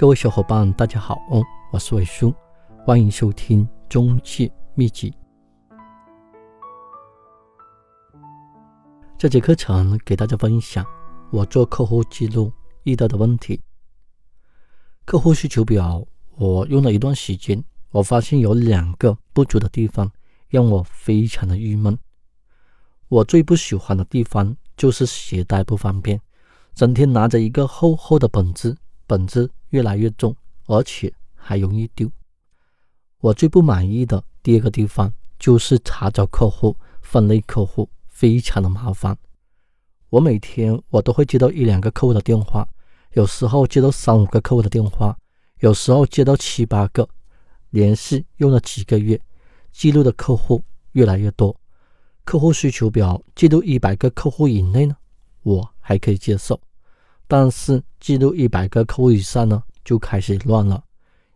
[0.00, 1.18] 各位小伙伴，大家好，
[1.72, 2.32] 我是伟叔，
[2.86, 5.12] 欢迎收听中介秘籍。
[9.18, 10.86] 这节课程给大家分享
[11.32, 12.52] 我做客户记录
[12.84, 13.60] 遇到的问题。
[15.04, 16.06] 客户需求表
[16.36, 17.60] 我用了一段时间，
[17.90, 20.08] 我发现有两个不足的地方，
[20.46, 21.98] 让我非常的郁闷。
[23.08, 26.20] 我最不喜欢的地方就是携带不方便，
[26.72, 29.50] 整天拿着一个厚厚的本子，本子。
[29.70, 30.34] 越来越重，
[30.66, 32.10] 而且还容易丢。
[33.20, 39.16] 我最不满意的第二个地方就是查找客户、分类客户，非常的麻烦。
[40.10, 42.66] 我每天我都会接到一两个客户的电话，
[43.12, 45.18] 有时候接到三五个客户的电话，
[45.60, 47.08] 有时候接到七八个，
[47.70, 49.20] 连续用了几个月，
[49.72, 50.62] 记录的客户
[50.92, 51.54] 越来越多。
[52.24, 54.96] 客户需求表记录一百个客户以内呢，
[55.42, 56.60] 我还可以接受。
[57.30, 60.82] 但是记录一百个客户以上呢，就开始乱了。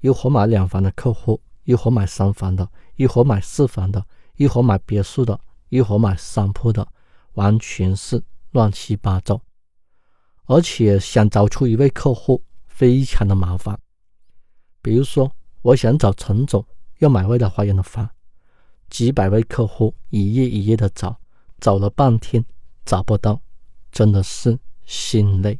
[0.00, 6.86] 一会买两房的客户，一会买三房的，一会买四房的，一会买别墅的，一会买商铺的，
[7.34, 8.20] 完全是
[8.50, 9.40] 乱七八糟。
[10.46, 13.78] 而且想找出一位客户非常的麻烦。
[14.82, 15.30] 比如说，
[15.62, 16.64] 我想找陈总
[16.98, 18.08] 要买未来花园的房，
[18.90, 21.16] 几百位客户一页一页的找，
[21.60, 22.44] 找了半天
[22.84, 23.40] 找不到，
[23.92, 25.58] 真的是心累。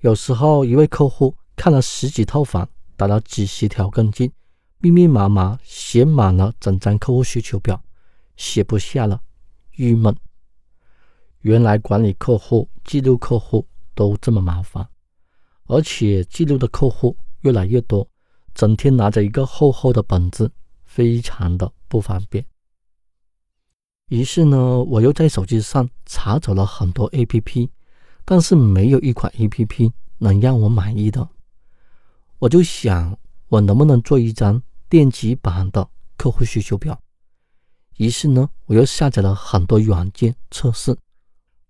[0.00, 4.30] 有时候，一位客户看了十几套房，打了几十条跟进，
[4.78, 7.82] 密密麻麻写满了整张客户需求表，
[8.36, 9.20] 写不下了，
[9.76, 10.14] 郁闷。
[11.40, 14.86] 原来管理客户、记录客户都这么麻烦，
[15.64, 18.06] 而且记录的客户越来越多，
[18.54, 20.52] 整天拿着一个厚厚的本子，
[20.84, 22.44] 非常的不方便。
[24.08, 27.70] 于是呢，我又在手机上查找了很多 APP。
[28.28, 31.28] 但是没有一款 A P P 能让我满意的，
[32.40, 33.16] 我就想
[33.48, 37.00] 我能不能做一张电子版的客户需求表。
[37.98, 40.98] 于是呢，我又下载了很多软件测试，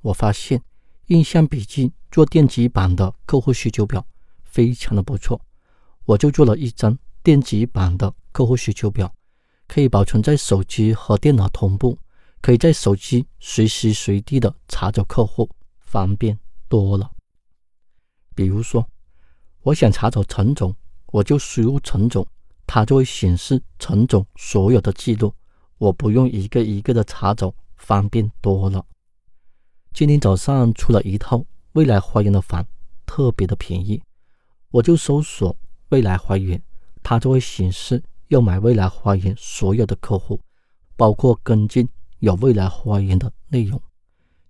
[0.01, 0.63] 我发现
[1.09, 4.05] 印象笔记做电子版的客户需求表
[4.43, 5.39] 非常的不错，
[6.07, 9.15] 我就做了一张电子版的客户需求表，
[9.69, 11.99] 可以保存在手机和电脑同步，
[12.41, 15.51] 可以在手机随时随地的查找客户，
[15.81, 16.39] 方便。
[16.69, 17.11] 多了，
[18.35, 18.87] 比如说，
[19.63, 20.75] 我想查找陈总，
[21.07, 22.27] 我就输入陈总，
[22.67, 25.35] 它就会显示陈总所有的记录，
[25.79, 28.85] 我不用一个一个的查找，方便多了。
[29.93, 32.67] 今天早上出了一套未来花园的房，
[33.07, 34.03] 特别的便宜，
[34.71, 35.57] 我就搜索
[35.89, 36.63] 未来花园，
[37.03, 40.41] 它就会显示要买未来花园所有的客户，
[40.97, 41.89] 包括跟进
[42.19, 43.81] 有未来花园的内容，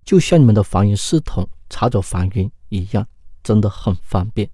[0.06, 1.46] 就像你们的房源系统。
[1.68, 3.04] 查找房源一样，
[3.42, 4.48] 真的很方便。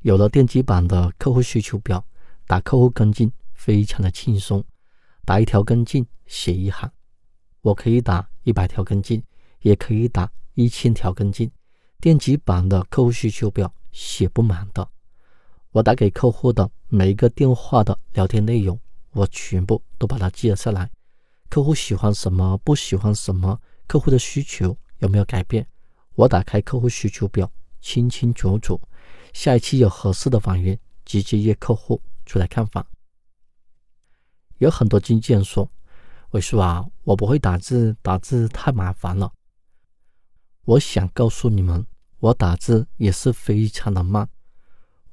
[0.00, 2.04] 有了电子版的客户需求表，
[2.46, 4.62] 打客户跟进非常的轻松。
[5.24, 6.92] 打一条跟进写一行，
[7.62, 9.22] 我可以打一百条跟进，
[9.62, 11.50] 也可以打一千条跟进。
[12.00, 14.86] 电子版的客户需求表写不满的，
[15.72, 18.78] 我打给客户的每一个电话的聊天内容，
[19.12, 20.90] 我全部都把它记了下来。
[21.48, 25.66] 客户喜欢什么，不喜欢什么，客户的需求有没有改变？
[26.14, 27.50] 我打开客户需求表，
[27.80, 28.80] 清清楚楚。
[29.32, 32.86] 下一期有合适的房源，直接约客户出来看房。
[34.58, 35.70] 有很多经纪人说
[36.32, 39.32] ：“伟叔啊，我不会打字，打字太麻烦了。”
[40.66, 41.86] 我想告诉你们，
[42.18, 44.28] 我打字也是非常的慢。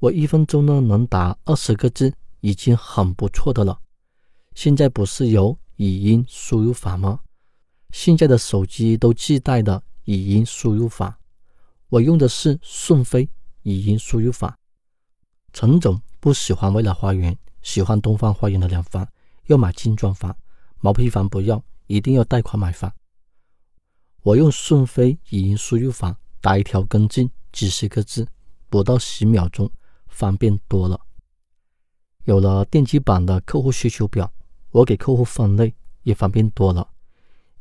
[0.00, 3.80] 我一分钟呢能打二十个字，已经很不错的了。
[4.54, 7.20] 现在不是有语音输入法吗？
[7.90, 9.82] 现在的手机都自带的。
[10.06, 11.18] 语音输入法，
[11.88, 13.28] 我用的是顺飞
[13.62, 14.56] 语音输入法。
[15.52, 19.04] 陈总不喜欢未来花园，喜欢东方花园的两房，
[19.46, 20.36] 要买精装房，
[20.78, 22.92] 毛坯房不要，一定要贷款买房。
[24.22, 28.28] 我用顺飞语音输入法打一条跟进，几十个字，
[28.68, 29.68] 不到十秒钟，
[30.06, 31.00] 方便多了。
[32.26, 34.32] 有了电机版的客户需求表，
[34.70, 35.74] 我给客户分类
[36.04, 36.88] 也方便多了，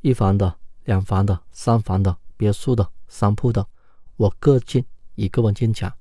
[0.05, 2.15] 一房的、两房的、三房的。
[2.37, 3.65] 别墅的、商铺的，
[4.17, 4.85] 我各建
[5.15, 5.91] 一个文件夹，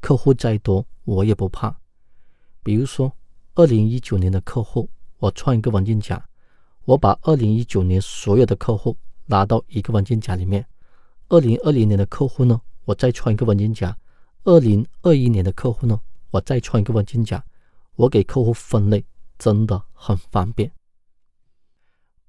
[0.00, 1.76] 客户再多我也不怕。
[2.62, 3.12] 比如说，
[3.54, 4.88] 二零一九年的客户，
[5.18, 6.24] 我创一个文件夹，
[6.86, 8.96] 我把二零一九年所有的客户
[9.26, 10.64] 拉到一个文件夹里面。
[11.28, 13.94] 二零二零年的客户呢，我再创一个文件夹。
[14.44, 16.00] 二零二一年的客户呢，
[16.30, 17.44] 我再创一个文件夹。
[17.96, 19.04] 我给客户分类
[19.36, 20.72] 真的很方便。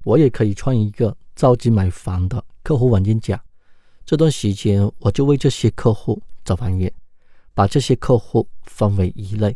[0.03, 3.41] 我也可以创一个着急买房的客户文件夹。
[4.05, 6.91] 这段时间我就为这些客户找房源，
[7.53, 9.55] 把这些客户分为一类。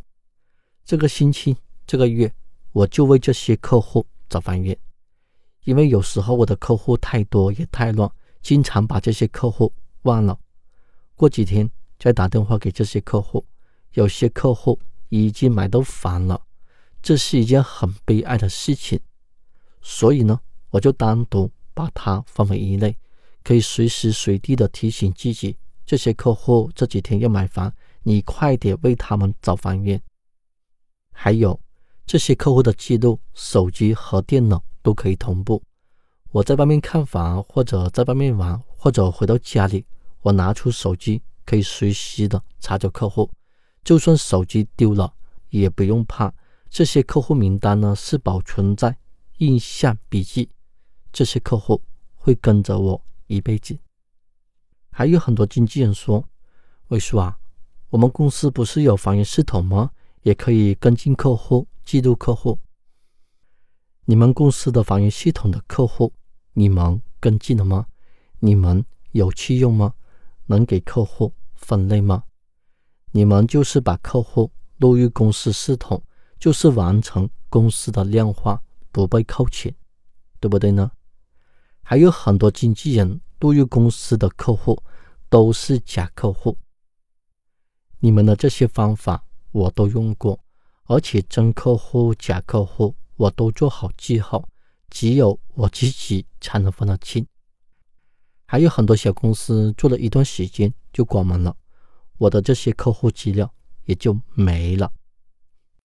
[0.86, 2.34] 这个星期、这个月，
[2.72, 4.78] 我就为这些客户找房源，
[5.66, 8.10] 因为有时候我的客户太多也太乱，
[8.42, 9.74] 经常把这些客户
[10.04, 10.40] 忘了。
[11.16, 13.46] 过几天再打电话给这些客户，
[13.94, 14.80] 有些客户
[15.10, 16.42] 已经买到房了，
[17.02, 18.98] 这是一件很悲哀的事情。
[19.82, 20.40] 所以呢，
[20.70, 22.98] 我就单独把它分为一类，
[23.44, 25.58] 可以随时随地的提醒自己。
[25.86, 30.02] 这些客户这几天要买房，你快点为他们找房源。
[31.14, 31.60] 还有
[32.06, 35.62] 这些客户的记录，手机和电脑都可以同步。
[36.32, 39.86] 我在外面看房，或者在外面玩，或者回到家里，
[40.22, 43.30] 我拿出手机可以随时的查找客户。
[43.84, 45.14] 就算手机丢了，
[45.50, 46.34] 也不用怕。
[46.70, 48.96] 这些客户名单呢是保存在
[49.38, 50.50] 印象笔记，
[51.14, 51.82] 这些客户
[52.16, 53.78] 会跟着我一辈子。
[54.90, 56.28] 还有很多经纪人说
[56.90, 57.38] ：“魏叔啊，
[57.90, 59.92] 我们公司不是有房源系统吗？
[60.24, 62.58] 也可以跟进客户、记录客户。
[64.06, 66.12] 你们公司的房源系统的客户，
[66.54, 67.86] 你们跟进了吗？
[68.40, 69.94] 你们有去用吗？
[70.48, 72.24] 能给客户分类吗？
[73.12, 76.02] 你们就是把客户录入公司系统，
[76.40, 78.62] 就是完成公司的量化，
[78.98, 79.76] 不被扣钱，
[80.40, 80.92] 对不对呢？
[81.84, 84.82] 还有很多经纪人。”录入公司的客户
[85.30, 86.58] 都是假客户。
[88.00, 90.44] 你们的这些方法我都用过，
[90.86, 94.50] 而且真客户、假客户我都做好记号，
[94.90, 97.24] 只有我自己才能分得清。
[98.48, 101.56] 还有很多小公司做了一段时间就关门了，
[102.18, 103.54] 我的这些客户资料
[103.86, 104.92] 也就没了。